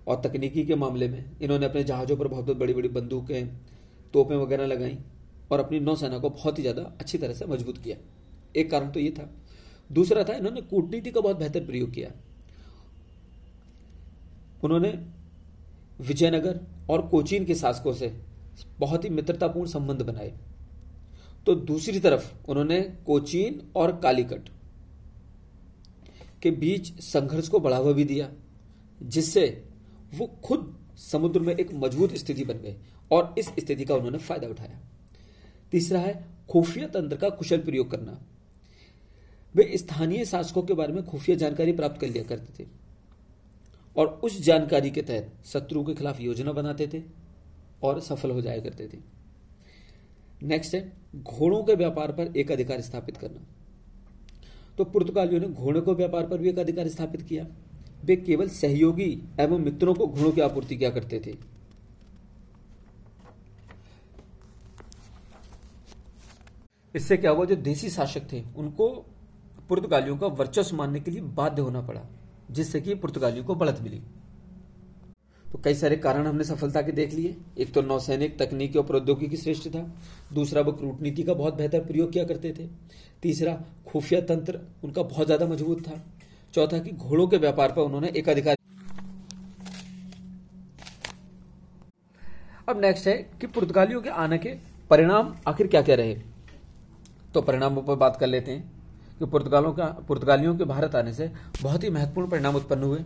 और 0.08 0.22
तकनीकी 0.22 0.63
के 0.65 0.75
मामले 0.75 1.08
में 1.08 1.24
इन्होंने 1.41 1.65
अपने 1.65 1.84
जहाजों 1.84 2.17
पर 2.17 2.27
बहुत 2.27 2.46
बहुत 2.46 2.58
बड़ी 2.58 2.74
बड़ी 2.74 2.89
बंदूकें, 2.89 3.48
तोपें 4.13 4.36
वगैरह 4.36 4.65
लगाई। 4.65 4.98
और 5.51 5.59
अपनी 5.59 5.79
नौसेना 5.79 6.17
को 6.19 6.29
बहुत 6.29 6.57
ही 6.57 6.63
ज़्यादा 6.63 6.81
अच्छी 7.01 7.17
तरह 7.17 7.33
से 7.33 7.45
मज़बूत 7.45 7.77
किया। 7.77 7.97
एक 8.55 8.69
कारण 8.71 8.91
तो 8.91 9.00
ये 9.00 9.12
था। 9.12 9.29
दूसरा 9.89 10.23
था, 10.23 10.33
इन्होंने 10.33 10.62
कूटनीति 10.62 11.12
का 11.12 11.21
बहुत 11.21 11.38
बेहतर 11.38 11.65
प्रयोग 11.65 11.91
किया। 11.93 12.12
उन्होंने 14.63 14.91
विजयनगर 16.00 16.59
और 16.89 17.07
कोचीन 17.07 17.45
के 17.45 17.55
शासकों 17.55 17.93
से 17.93 18.15
बहुत 18.79 19.03
ही 19.03 19.09
मित्रतापूर्ण 19.09 19.67
संबंध 19.69 20.01
बनाए। 20.01 20.33
तो 21.47 21.55
दूसरी 21.55 22.00
तरफ़ 22.00 22.31
उन्होंने 22.50 22.79
कोचीन 23.05 23.62
और 23.75 23.95
कालीकट 24.00 24.50
के 26.41 26.51
बीच 26.53 26.91
संघर्ष 27.01 27.47
को 27.47 27.59
बढ़ावा 27.59 27.91
भी 27.91 28.03
दिया, 28.03 28.29
जिससे 29.00 29.45
वो 30.15 30.27
खुद 30.43 30.73
समुद्र 31.01 31.39
में 31.39 31.55
एक 31.55 31.73
मज़बूत 31.73 32.15
स्थिति 32.15 32.43
बन 32.45 32.57
गए 32.57 32.75
और 33.12 33.35
इस 33.38 33.47
स्थिति 33.50 33.85
का 33.85 33.95
उन्होंने 33.95 34.17
फ़ायदा 34.17 34.47
उठाया। 34.47 34.79
तीसरा 35.73 35.99
है 35.99 36.13
खुफिया 36.49 36.87
तंत्र 36.87 37.17
का 37.17 37.29
कुशल 37.29 37.57
प्रयोग 37.57 37.91
करना। 37.91 38.19
वे 39.55 39.71
स्थानीय 39.77 40.25
शासकों 40.25 40.63
के 40.63 40.73
बारे 40.73 40.93
में 40.93 41.03
खुफिया 41.05 41.37
जानकारी 41.37 41.71
प्राप्त 41.71 42.01
कर 42.01 42.07
लिया 42.07 42.23
करते 42.23 42.63
थे 42.63 42.67
और 43.95 44.07
उस 44.07 44.41
जानकारी 44.41 44.91
के 44.91 45.01
तहत 45.01 45.31
शत्रुओं 45.45 45.83
के 45.83 45.93
खिलाफ 45.93 46.21
योजना 46.21 46.51
बनाते 46.51 46.87
थे 46.87 47.01
और 47.83 47.99
सफल 47.99 48.31
हो 48.31 48.41
जाया 48.41 48.59
करते 48.59 48.87
थे। 48.87 48.97
नेक्स्ट 50.43 50.75
है, 50.75 50.91
घोड़ों 51.15 51.63
के 51.63 51.75
व्यापार 51.75 52.11
पर 52.11 52.37
एक 52.37 52.51
अधिकार 52.51 52.81
स्थापित 52.81 53.17
करना। 53.17 53.45
तो 54.77 54.83
पुर्तगालियों 54.83 55.41
ने 55.41 55.47
घोड़े 55.47 55.81
को 55.81 55.95
व्यापार 55.95 56.27
पर 56.27 56.37
भी 56.37 56.49
एक 56.49 56.59
अधिकार 56.59 56.87
स्थापित 56.87 57.21
किया। 57.21 57.47
वे 58.03 58.15
केवल 58.15 58.49
सहयोगी 58.49 59.23
एवं 59.39 59.59
मित्रों 59.59 59.93
को 59.93 60.07
घोड़ों 60.07 60.31
की 60.31 60.41
आपूर्ति 60.41 60.77
किया 60.77 60.89
करते 60.89 61.21
थे। 61.25 61.52
इससे 66.93 67.17
क्या 67.17 67.31
हुआ? 67.31 67.45
जो 67.45 67.55
देसी 67.57 67.89
शासक 67.89 68.31
थे, 68.31 68.43
उनको 68.57 68.89
पुर्तगालियों 69.69 70.17
का 70.17 70.27
वर्चस्व 70.29 70.75
मानने 70.75 71.00
के 71.00 71.12
लिए 71.12 71.21
बाध्य 71.21 71.62
होना 71.62 71.81
पड़ा, 71.81 72.01
जिससे 72.51 72.81
कि 72.81 72.95
पुर्तगालियों 72.95 73.45
को 73.45 73.55
बढ़त 73.55 73.79
मिली। 73.81 74.01
तो 75.45 75.59
कई 75.59 75.73
सारे 75.73 75.95
कारण 75.95 76.27
हमने 76.27 76.43
सफलता 76.43 76.81
के 76.81 76.91
देख 76.91 77.13
लिए। 77.13 77.35
एक 77.57 77.73
तो 77.73 77.81
नौसैनिक 77.81 78.38
तकनीकी 78.39 78.79
और 78.79 78.85
प्रौद्योगिकी 78.85 79.38
श्रेष्ठ 79.38 79.67
था। 79.69 79.81
दूसरा, 80.33 80.62
वो 80.62 80.71
कूटनीति 80.71 81.23
का 81.23 81.33
बहुत 81.33 81.55
बेहतर 81.55 81.79
प्रयोग 81.79 82.12
किया 82.12 82.23
करते 82.23 82.53
थे। 82.53 82.67
तीसरा, 83.23 83.53
खुफिया 83.88 84.21
तंत्र 84.21 84.59
उनका 84.83 85.03
बहुत 85.03 85.25
ज़्यादा 85.25 85.45
मज़बूत 85.45 85.81
था। 85.88 86.01
चौथा, 86.53 86.79
कि 86.79 86.91
घोड़ों 86.91 87.27
के 87.27 87.38
व्यापार 87.38 87.71
पर 87.71 87.81
उन्होंने 87.81 88.07
एक 88.09 88.29
अधिकार 88.29 88.57
अब 92.69 92.81
नेक्स्ट 92.81 93.07
है, 93.07 93.17
कि 93.41 93.47
पुर्तगालियों 93.47 94.01
के 94.01 94.09
आने 94.09 94.38
के 94.38 94.55
परिणाम 94.89 95.33
आखिर 95.47 95.67
क्या 95.67 95.81
क्या 95.81 95.95
रहे? 95.95 96.15
तो 97.33 97.41
परिणामों 97.41 97.81
पर 97.83 97.95
बात 97.95 98.17
कर 98.17 98.27
लेते 98.27 98.51
हैं 98.51 98.71
कि 99.19 99.25
पुर्तगालों 99.25 99.73
का, 99.73 99.85
पुर्तगालियों 99.85 100.57
के 100.57 100.63
भारत 100.63 100.95
आने 100.95 101.13
से 101.13 101.31
बहुत 101.61 101.83
ही 101.83 101.89
महत्वपूर्ण 101.89 102.29
परिणाम 102.29 102.55
उत्पन्न 102.55 102.83
हुए। 102.83 102.99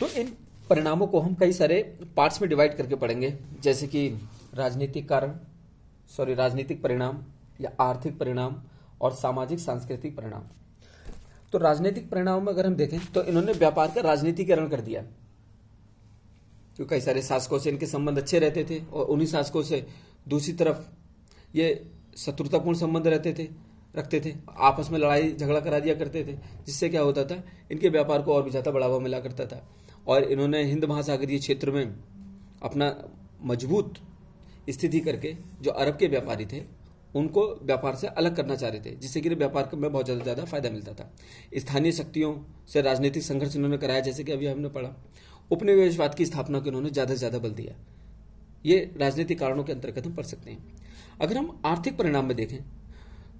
तो 0.00 0.06
इन 0.06 0.32
परिणामों 0.70 1.06
को 1.06 1.20
हम 1.20 1.34
कई 1.34 1.52
सारे 1.52 1.98
पार्ट्स 2.16 2.42
में 2.42 2.48
डिवाइड 2.48 2.76
करके 2.76 2.94
पढ़ेंगे, 2.94 3.38
जैसे 3.60 3.86
कि 3.86 4.08
राजनीतिक 4.54 5.08
कारण, 5.08 5.34
सॉरी, 6.16 6.34
राजनीतिक 6.34 6.82
परिणाम 6.82 7.22
या 7.60 7.70
आर्थिक 7.80 8.18
परिणाम 8.18 8.62
और 9.00 9.12
सामाजिक, 9.12 9.58
सांस्कृतिक 9.58 10.16
परिणाम। 10.16 10.42
तो 11.52 11.58
राजनीतिक 11.58 12.10
परिणाम 12.10 12.46
में 12.46 12.52
अगर 12.52 12.66
हम 12.66 12.74
देखें 12.74 13.00
तो 13.14 13.22
इन्होंने 13.22 13.52
व्यापार 13.52 13.90
का 13.90 14.00
राजनीतिकरण 14.00 14.68
कर 14.68 14.80
दिया। 14.80 15.02
क्योंकि 16.76 16.90
कई 16.90 17.00
सारे 17.00 17.22
शासकों 17.22 17.58
से 17.58 17.70
इनके 17.70 17.86
संबंध 17.86 18.18
अच्छे 18.18 18.38
रहते 18.38 18.64
थे 18.64 18.84
और 18.92 19.06
उन्हीं 19.06 19.26
शासकों 19.28 19.62
से 19.62 19.86
दूसरी 20.28 20.52
तरफ़ 20.52 20.76
ये 21.54 21.84
शत्रुतापूर्ण 22.16 22.78
संबंध 22.78 23.06
रहते 23.06 23.32
थे, 23.34 23.48
रखते 23.94 24.20
थे। 24.20 24.34
आपस 24.50 24.90
में 24.90 24.98
लड़ाई, 24.98 25.32
झगड़ा 25.32 25.60
करा 25.60 25.78
दिया 25.78 25.94
करते 25.94 26.24
थे, 26.24 26.32
जिससे 26.66 26.88
क्या 26.88 27.02
होता 27.02 27.24
था, 27.24 27.42
इनके 27.72 27.88
व्यापार 27.88 28.22
को 28.22 28.34
और 28.34 28.42
भी 28.42 28.50
ज़्यादा 28.50 28.70
बढ़ावा 28.70 28.98
मिला 28.98 29.20
करता 29.20 29.46
था। 29.46 29.62
और 30.06 30.24
इन्होंने 30.24 30.62
हिंद 30.64 30.84
महासागरीय 30.84 31.38
क्षेत्र 31.38 31.70
में 31.70 31.94
अपना 32.62 32.94
मज़बूत 33.42 33.94
स्थिति 34.70 35.00
करके, 35.00 35.36
जो 35.62 35.70
अरब 35.70 35.96
के 35.96 36.06
व्यापारी 36.06 36.46
थे, 36.46 36.62
उनको 37.14 37.42
व्यापार 37.62 37.94
से 37.96 38.06
अलग 38.06 38.36
करना 38.36 38.54
चाह 38.56 38.70
रहे 38.70 38.80
थे, 38.80 38.94
जिससे 38.96 39.20
कि 39.20 39.28
व्यापार 39.30 39.70
में 39.74 39.90
बहुत 39.92 40.04
ज़्यादा 40.04 40.22
ज़्यादा 40.22 40.44
फ़ायदा 40.44 40.70
मिलता 40.70 40.92
था। 40.92 41.10
स्थानीय 41.56 41.92
शक्तियों 41.92 42.34
से 42.68 42.80
राजनीतिक 42.82 43.22
संघर्ष 43.22 43.56
इन्होंने 43.56 43.78
कराया, 43.78 44.00
जैसे 44.00 44.24
कि 44.24 44.32
अभी 44.32 44.46
हमने 44.46 44.68
पढ़ा। 44.68 44.94
उपनिवेशवाद 45.50 46.14
की 46.14 46.26
स्थापना 46.26 46.60
को 46.60 46.66
इन्होंने 46.66 46.90
ज़्यादा 46.90 47.14
से 47.14 47.18
ज़्यादा 47.18 47.38
बल 47.38 47.52
दिया। 47.52 47.74
ये 48.66 48.94
राजनीतिक 48.96 49.38
कारणों 49.38 49.64
के 49.64 49.72
अंतर्गत 49.72 50.06
हम 50.06 50.14
पढ़ 50.14 50.24
सकते 50.24 50.50
हैं। 50.50 50.76
अगर 51.20 51.36
हम 51.36 51.60
आर्थिक 51.66 51.96
परिणाम 51.96 52.26
में 52.26 52.36
देखें 52.36 52.58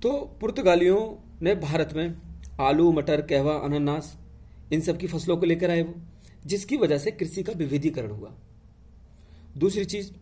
तो 0.02 0.12
पुर्तगालियों 0.40 1.00
ने 1.42 1.54
भारत 1.54 1.92
में 1.92 2.14
आलू, 2.60 2.92
मटर, 2.92 3.20
कहवा, 3.20 3.54
अनानास, 3.54 4.18
इन 4.72 4.80
सब 4.80 4.98
की 4.98 5.06
फ़सलों 5.06 5.36
को 5.36 5.46
लेकर 5.46 5.70
आए 5.70 5.82
वो, 5.82 5.94
जिसकी 6.46 6.76
वजह 6.76 6.98
से 6.98 7.10
कृषि 7.10 7.42
का 7.42 7.52
विविधीकरण 7.52 8.10
हुआ। 8.10 8.34
दूसरी 9.58 9.84
चीज़, 9.84 10.12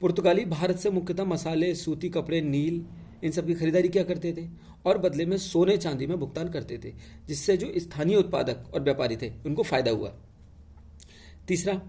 पुर्तगाली 0.00 0.44
भारत 0.44 0.76
से 0.76 0.90
मुख्यतः 0.90 1.24
मसाले, 1.24 1.74
सूती 1.74 2.08
कपड़े, 2.08 2.40
नील, 2.40 2.84
इन 3.24 3.30
सब 3.30 3.46
की 3.46 3.54
खरीदारी 3.54 3.88
क्या 3.88 4.02
करते 4.02 4.32
थे? 4.32 4.48
और 4.86 4.98
बदले 4.98 5.26
में 5.26 5.36
सोने 5.36 5.76
चांदी 5.76 6.06
में 6.06 6.18
भुगतान 6.18 6.48
करते 6.48 6.78
थे, 6.84 6.92
जिससे 7.26 7.56
जो 7.56 7.72
स्थानीय 7.76 8.16
उत्पादक 8.16 8.74
और 8.74 8.82
व्यापारी 8.82 9.16
थे, 9.16 9.32
उनको 9.46 9.62
फ़ायदा 9.62 9.90
हुआ। 9.90 10.14
तीसरा 11.48 11.80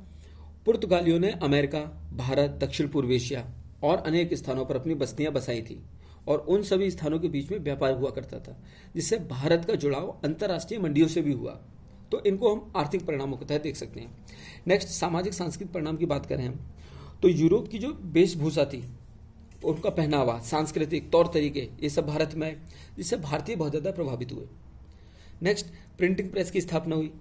पुर्तगालियों 0.69 1.19
ने 1.19 1.29
अमेरिका, 1.43 1.79
भारत, 2.13 2.49
दक्षिण 2.61 2.87
पूर्व 2.87 3.11
एशिया 3.11 3.43
और 3.83 3.97
अनेक 3.97 4.33
स्थानों 4.33 4.65
पर 4.65 4.75
अपनी 4.75 4.93
बस्तियाँ 4.95 5.31
बसाई 5.33 5.61
थी 5.61 5.77
और 6.27 6.39
उन 6.39 6.63
सभी 6.63 6.89
स्थानों 6.91 7.19
के 7.19 7.27
बीच 7.27 7.51
में 7.51 7.57
व्यापार 7.59 7.93
हुआ 7.93 8.09
करता 8.09 8.39
था, 8.39 8.55
जिससे 8.95 9.17
भारत 9.19 9.65
का 9.65 9.75
जुड़ाव 9.75 10.09
अंतर्राष्ट्रीय 10.23 10.79
मंडियों 10.79 11.07
से 11.07 11.21
भी 11.21 11.31
हुआ। 11.31 11.51
तो 12.11 12.21
इनको 12.23 12.53
हम 12.53 12.71
आर्थिक 12.75 13.05
परिणामों 13.05 13.37
के 13.37 13.45
तहत 13.45 13.61
देख 13.61 13.75
सकते 13.75 13.99
हैं। 13.99 14.11
नेक्स्ट 14.67 14.89
सामाजिक 14.89 15.33
सांस्कृतिक 15.33 15.73
परिणाम 15.73 15.97
की 15.97 16.05
बात 16.05 16.25
करें 16.25 16.45
हम 16.47 16.59
तो 17.21 17.29
यूरोप 17.29 17.67
की 17.67 17.79
जो 17.79 17.91
वेशभूषा 18.03 18.65
थी, 18.65 18.83
उनका 19.65 19.89
पहनावा, 19.89 20.39
सांस्कृतिक 20.41 21.09
तौर 21.11 21.31
तरीके, 21.33 21.67
ये 21.81 21.89
सब 21.89 22.07
भारत 22.07 22.35
में 22.35 22.47
आए, 22.47 22.57
जिससे 22.97 23.17
भारतीय 23.17 23.55
बहुत 23.55 23.71
ज़्यादा 23.71 23.91
प्रभावित 23.91 24.31
हुए। 24.31 24.45
नेक्स्ट 25.41 25.73
प्रिंटिंग 25.97 26.31
प्रेस 26.31 26.51
की 26.51 26.61
स्थापना 26.61 26.95
हुई। 26.95 27.11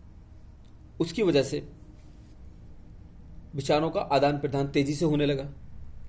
उसकी 1.01 1.23
वजह 1.23 1.43
से 1.45 1.63
विचारों 3.55 3.91
का 3.91 4.01
आदान 4.01 4.39
प्रदान 4.39 4.69
तेज़ी 4.69 4.95
से 4.95 5.05
होने 5.05 5.27
लगा। 5.27 5.49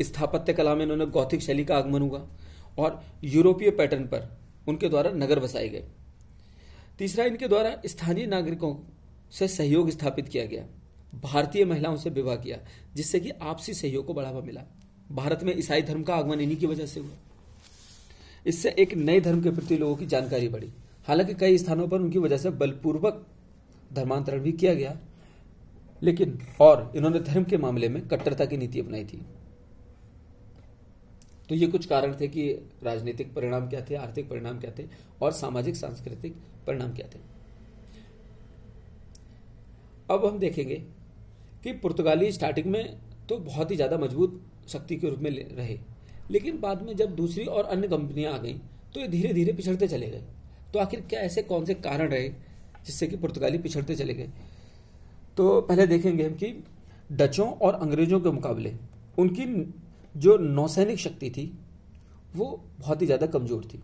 स्थापत्य 0.02 0.54
कला 0.54 0.76
में 0.76 0.84
इन्होंने 0.84 1.06
गौथिक 1.06 1.42
शैली 1.42 1.66
का 1.66 1.78
आगमन 1.78 2.02
हुआ 2.02 2.28
और 2.80 3.04
यूरोपीय 3.24 3.72
पैटर्न 3.72 4.04
पर 4.04 4.38
उनके 4.68 4.90
द्वारा 4.90 5.12
नगर 5.12 5.40
बसाए 5.40 5.70
गए। 5.70 5.84
तीसरा, 7.00 7.26
इनके 7.26 7.48
द्वारा 7.48 7.82
स्थानीय 7.86 8.26
नागरिकों 8.26 8.76
से 9.32 9.48
सहयोग 9.48 9.90
स्थापित 9.90 10.28
किया 10.28 10.46
गया। 10.46 10.66
भारतीय 11.24 11.66
महिलाओं 11.66 11.98
से 11.98 12.10
विवाह 12.10 12.36
किया, 12.36 12.58
जिससे 12.96 13.20
कि 13.20 13.30
आपसी 13.30 13.74
सहयोग 13.74 14.06
को 14.06 14.14
बढ़ावा 14.14 14.42
मिला। 14.42 14.62
भारत 15.12 15.44
में 15.44 15.58
ईसाई 15.58 15.82
धर्म 15.82 16.04
का 16.04 16.16
आगमन 16.16 16.40
इन्हीं 16.40 16.58
की 16.58 16.66
वजह 16.66 16.86
से 16.86 17.00
हुआ। 17.00 17.10
इससे 18.48 18.76
एक 18.80 18.94
नए 18.94 19.20
धर्म 19.20 19.42
के 19.42 19.52
प्रति 19.52 19.78
लोगों 19.78 19.96
की 19.96 20.06
जानकारी 20.06 20.48
बढ़ी। 20.48 20.74
हालाँकि 21.08 21.34
कई 21.34 21.58
स्थानों 21.58 21.88
पर 21.88 21.98
उनकी 21.98 22.20
वजह 22.20 22.38
से 22.38 22.50
बलपूर्वक 22.50 23.26
धर्मांतरण 23.94 24.40
भी 24.40 24.52
किया 24.52 24.74
गया। 24.74 24.98
लेकिन, 26.02 26.38
और 26.62 26.92
इन्होंने 26.96 27.20
धर्म 27.22 27.44
के 27.44 27.58
मामले 27.58 27.90
में 27.90 28.02
कट्टरता 28.08 28.46
की 28.46 28.58
नीति 28.58 28.80
अपनाई 28.80 29.06
थी। 29.06 29.26
तो 31.50 31.56
ये 31.56 31.68
कुछ 31.68 31.86
कारण 31.86 32.14
थे 32.20 32.28
कि 32.28 32.50
राजनीतिक 32.84 33.34
परिणाम 33.34 33.68
क्या 33.70 33.82
थे, 33.82 33.96
आर्थिक 33.96 34.30
परिणाम 34.30 34.60
क्या 34.60 34.72
थे, 34.80 34.86
और 35.22 35.32
सामाजिक, 35.34 35.76
सांस्कृतिक 35.76 36.36
परिणाम 36.68 36.94
क्या 36.94 37.08
थे। 37.08 37.20
अब 40.10 40.26
हम 40.26 40.38
देखेंगे 40.40 40.76
कि 41.64 41.72
पुर्तगाली 41.74 42.32
स्टार्टिंग 42.32 42.66
में 42.68 42.98
तो 43.30 43.38
बहुत 43.40 43.72
ही 43.72 43.76
ज़्यादा 43.76 43.98
मज़बूत 43.98 44.42
शक्ति 44.68 44.96
के 44.96 45.10
रूप 45.10 45.20
में 45.20 45.30
रहे, 45.32 45.78
लेकिन 46.32 46.60
बाद 46.62 46.82
में 46.82 46.96
जब 46.96 47.16
दूसरी 47.16 47.46
और 47.46 47.66
अन्य 47.66 47.88
कंपनियाँ 47.88 48.34
आ 48.34 48.38
गई 48.38 48.54
तो 48.94 49.00
ये 49.00 49.08
धीरे 49.08 49.34
धीरे 49.34 49.54
पिछड़ते 49.54 49.88
चले 49.88 50.08
गए। 50.08 50.24
तो 50.74 50.80
आखिर 50.80 51.02
क्या 51.02 51.20
ऐसे 51.22 51.42
कौन 51.44 51.66
से 51.66 51.74
कारण 51.76 52.10
रहे 52.10 52.30
जिससे 52.86 53.08
कि 53.08 53.18
पुर्तगाली 53.18 53.58
पिछड़ते 53.58 53.96
चले 53.96 54.14
गए? 54.14 54.30
तो 55.40 55.62
पहले 55.62 55.86
देखेंगे 55.88 56.24
हम 56.24 56.34
कि 56.34 56.48
डचों 57.12 57.48
और 57.58 57.74
अंग्रेज़ों 57.76 58.20
के 58.20 58.32
मुकाबले 58.32 58.74
उनकी 59.18 59.46
जो 60.16 60.38
नौसैनिक 60.38 61.00
शक्ति 61.00 61.30
थी, 61.30 61.46
वो 62.36 62.46
बहुत 62.80 63.02
ही 63.02 63.06
ज़्यादा 63.06 63.28
कमज़ोर 63.28 63.64
थी। 63.66 63.80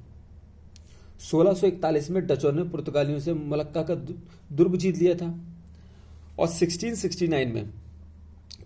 1641 1.22 2.10
में 2.10 2.26
डचों 2.28 2.52
ने 2.52 2.64
पुर्तगालियों 2.66 3.20
से 3.20 3.34
मलक्का 3.34 3.84
का 3.84 3.96
दुर्ग 3.96 4.76
जीत 4.76 4.98
लिया 4.98 5.16
था 5.16 5.34
और 6.40 6.48
1669 6.50 7.54
में 7.54 7.72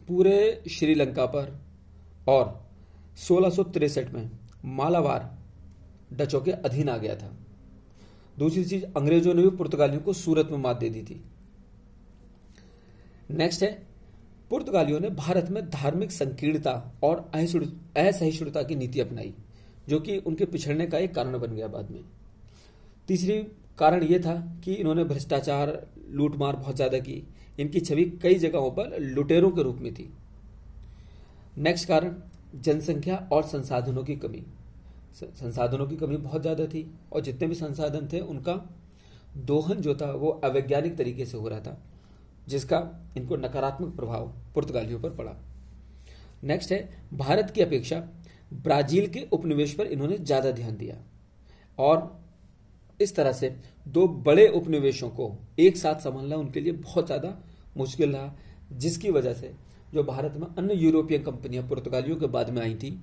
पूरे 0.07 0.61
श्रीलंका 0.69 1.25
पर 1.27 1.57
और 2.27 2.59
सोलह 3.17 3.63
में 4.13 4.29
मालावार 4.65 5.31
डचों 6.13 6.41
के 6.41 6.51
अधीन 6.51 6.89
आ 6.89 6.97
गया 6.97 7.15
था। 7.15 7.35
दूसरी 8.37 8.65
चीज़, 8.65 8.85
अंग्रेज़ों 8.87 9.33
ने 9.33 9.41
भी 9.41 9.57
पुर्तगालियों 9.57 10.01
को 10.01 10.13
सूरत 10.15 10.47
में 10.51 10.57
मात 10.57 10.77
दे 10.77 10.89
दी 10.89 11.01
थी। 11.01 11.23
नेक्स्ट 13.29 13.63
है, 13.63 13.71
पुर्तगालियों 14.51 14.99
ने 14.99 15.09
भारत 15.09 15.49
में 15.49 15.69
धार्मिक 15.69 16.11
संकीर्णता 16.11 16.71
और 17.03 17.19
असहिष्णुता 17.35 18.63
की 18.63 18.75
नीति 18.75 18.99
अपनाई, 18.99 19.33
जो 19.89 19.99
कि 19.99 20.17
उनके 20.17 20.45
पिछड़ने 20.45 20.87
का 20.87 20.97
एक 20.97 21.13
कारण 21.15 21.37
बन 21.39 21.55
गया 21.55 21.67
बाद 21.67 21.91
में। 21.91 22.03
तीसरी 23.09 23.37
कारण 23.79 24.03
यह 24.03 24.19
था 24.19 24.35
कि 24.63 24.73
इन्होंने 24.73 25.03
भ्रष्टाचार, 25.03 25.87
लूटमार 26.09 26.55
बहुत 26.55 26.75
ज़्यादा 26.75 26.99
की। 26.99 27.23
इनकी 27.59 27.79
छवि 27.79 28.03
कई 28.21 28.35
जगहों 28.35 28.71
पर 28.71 28.99
लुटेरों 28.99 29.51
के 29.51 29.63
रूप 29.63 29.77
में 29.77 29.93
थी। 29.93 30.09
नेक्स्ट 31.57 31.87
कारण, 31.87 32.15
जनसंख्या 32.55 33.15
और 33.33 33.43
संसाधनों 33.43 34.03
की 34.03 34.15
कमी। 34.15 34.43
संसाधनों 35.15 35.87
की 35.87 35.95
कमी 35.95 36.17
बहुत 36.17 36.41
ज़्यादा 36.41 36.65
थी 36.65 36.85
और 37.13 37.21
जितने 37.21 37.47
भी 37.47 37.55
संसाधन 37.55 38.07
थे, 38.13 38.19
उनका 38.19 38.53
दोहन 39.37 39.81
जो 39.81 39.95
था 39.95 40.11
वो 40.11 40.29
अवैज्ञानिक 40.43 40.97
तरीके 40.97 41.25
से 41.25 41.37
हो 41.37 41.47
रहा 41.47 41.59
था। 41.59 41.77
जिसका 42.49 42.79
इनको 43.17 43.35
नकारात्मक 43.37 43.95
प्रभाव 43.95 44.27
पुर्तगालियों 44.55 44.99
पर 44.99 45.09
पड़ा। 45.11 45.35
नेक्स्ट 46.43 46.71
है, 46.71 46.89
भारत 47.13 47.51
की 47.51 47.61
अपेक्षा 47.61 48.03
ब्राज़ील 48.53 49.07
के 49.07 49.27
उपनिवेश 49.31 49.73
पर 49.73 49.87
इन्होंने 49.87 50.17
ज़्यादा 50.17 50.51
ध्यान 50.51 50.77
दिया। 50.77 50.95
और 51.77 52.17
इस 52.99 53.15
तरह 53.15 53.31
से 53.31 53.49
दो 53.87 54.07
बड़े 54.07 54.47
उपनिवेशों 54.49 55.09
को 55.09 55.31
एक 55.59 55.77
साथ 55.77 55.99
संभालना 56.01 56.35
उनके 56.35 56.59
लिए 56.59 56.73
बहुत 56.73 57.05
ज़्यादा 57.05 57.37
मुश्किल 57.77 58.11
रहा, 58.11 58.33
जिसकी 58.71 59.11
वजह 59.11 59.33
से 59.33 59.53
जो 59.93 60.03
भारत 60.03 60.33
में 60.37 60.47
अन्य 60.47 60.73
यूरोपियन 60.75 61.23
कंपनियाँ 61.23 61.67
पुर्तगालियों 61.69 62.17
के 62.17 62.27
बाद 62.27 62.49
में 62.49 62.61
आई 62.61 62.75
थी, 62.75 62.99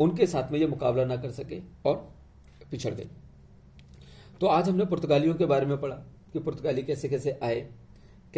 उनके 0.00 0.26
साथ 0.26 0.52
में 0.52 0.58
ये 0.58 0.66
मुकाबला 0.66 1.04
ना 1.04 1.16
कर 1.16 1.30
सके 1.32 1.60
और 1.86 1.96
पिछड़ 2.70 2.94
गई। 2.94 3.08
तो 4.40 4.46
आज 4.46 4.68
हमने 4.68 4.84
पुर्तगालियों 4.86 5.34
के 5.34 5.46
बारे 5.46 5.66
में 5.66 5.80
पढ़ा 5.80 5.96
कि 6.32 6.38
पुर्तगाली 6.38 6.82
कैसे 6.82 7.08
कैसे 7.08 7.38
आए। 7.42 7.68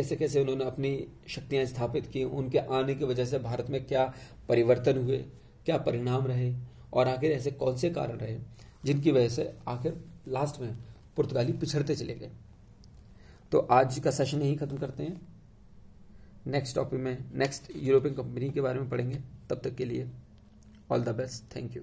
कैसे 0.00 0.16
कैसे 0.16 0.40
उन्होंने 0.40 0.64
अपनी 0.64 1.06
शक्तियाँ 1.28 1.64
स्थापित 1.66 2.06
की, 2.06 2.24
उनके 2.24 2.58
आने 2.58 2.94
की 2.94 3.04
वजह 3.04 3.24
से 3.24 3.38
भारत 3.38 3.70
में 3.70 3.84
क्या 3.84 4.14
परिवर्तन 4.48 4.98
हुए, 4.98 5.18
क्या 5.66 5.78
परिणाम 5.78 6.26
रहे, 6.26 6.54
और 6.92 7.08
आखिर 7.08 7.32
ऐसे 7.32 7.50
कौन 7.50 7.76
से 7.76 7.90
कारण 7.90 8.16
रहे, 8.16 8.38
जिनकी 8.84 9.10
वजह 9.10 9.28
से 9.28 9.52
आखिर 9.68 10.04
लास्ट 10.28 10.60
में 10.60 10.78
पुर्तगाली 11.16 11.52
पिछड़ते 11.52 11.96
चले 11.96 12.14
गए। 12.14 12.30
तो 13.52 13.58
आज 13.58 13.98
का 13.98 14.10
सेशन 14.10 14.42
यही 14.42 14.56
खत्म 14.56 14.78
करते 14.78 15.02
हैं। 15.02 15.20
नेक्स्ट 16.46 16.76
टॉपिक 16.76 17.00
में 17.00 17.18
नेक्स्ट 17.34 17.72
यूरोपियन 17.76 18.14
कंपनी 18.14 18.50
के 18.50 18.60
बारे 18.60 18.80
में 18.80 18.90
पढ़ेंगे। 18.90 19.18
तब 19.50 19.60
तक 19.64 19.74
के 19.74 19.84
लिए 19.84 20.10
all 20.90 21.02
the 21.02 21.08
best 21.08 21.56
thank 21.56 21.76
you 21.76 21.82